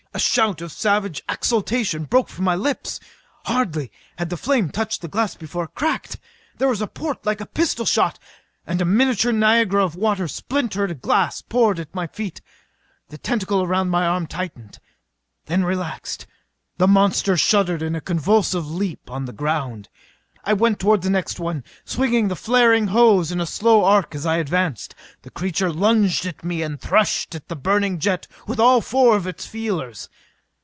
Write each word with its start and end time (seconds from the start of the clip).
A 0.13 0.19
shout 0.19 0.59
of 0.59 0.73
savage 0.73 1.21
exultation 1.29 2.03
broke 2.03 2.27
from 2.27 2.43
my 2.43 2.53
lips. 2.53 2.99
Hardly, 3.45 3.93
had 4.17 4.29
the 4.29 4.35
flame 4.35 4.69
touched 4.69 5.01
the 5.01 5.07
glass 5.07 5.35
before 5.35 5.63
it 5.63 5.73
cracked! 5.73 6.17
There 6.57 6.67
was 6.67 6.81
a 6.81 6.83
report 6.83 7.25
like 7.25 7.39
a 7.39 7.45
pistol 7.45 7.85
shot 7.85 8.19
and 8.67 8.81
a 8.81 8.85
miniature 8.85 9.31
Niagara 9.31 9.81
of 9.85 9.95
water 9.95 10.23
and 10.23 10.31
splintered 10.31 10.99
glass 11.01 11.41
poured 11.41 11.79
at 11.79 11.95
my 11.95 12.07
feet! 12.07 12.41
The 13.07 13.17
tentacle 13.19 13.63
around 13.63 13.87
my 13.89 14.05
arm 14.05 14.27
tightened, 14.27 14.79
then 15.45 15.63
relaxed. 15.63 16.27
The 16.77 16.89
monster 16.89 17.37
shuddered 17.37 17.81
in 17.81 17.95
a 17.95 18.01
convulsive 18.01 18.65
heap 18.65 19.09
on 19.09 19.23
the 19.25 19.33
ground. 19.33 19.87
I 20.43 20.53
went 20.53 20.79
toward 20.79 21.03
the 21.03 21.11
next 21.11 21.39
one, 21.39 21.63
swinging 21.85 22.27
the 22.27 22.35
flaring 22.35 22.87
hose 22.87 23.31
in 23.31 23.39
a 23.39 23.45
slow 23.45 23.85
arc 23.85 24.15
as 24.15 24.25
I 24.25 24.37
advanced. 24.37 24.95
The 25.21 25.29
creature 25.29 25.71
lunged 25.71 26.25
at 26.25 26.43
me 26.43 26.63
and 26.63 26.81
threshed 26.81 27.35
at 27.35 27.47
the 27.47 27.55
burning 27.55 27.99
jet 27.99 28.25
with 28.47 28.59
all 28.59 28.81
four 28.81 29.15
of 29.15 29.27
its 29.27 29.45
feelers. 29.45 30.09